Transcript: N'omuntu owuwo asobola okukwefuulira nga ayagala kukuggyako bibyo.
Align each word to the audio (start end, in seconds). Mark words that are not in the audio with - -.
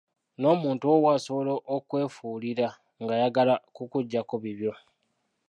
N'omuntu 0.39 0.83
owuwo 0.93 1.09
asobola 1.17 1.51
okukwefuulira 1.75 2.67
nga 3.01 3.13
ayagala 3.17 3.53
kukuggyako 3.75 4.35
bibyo. 4.43 4.73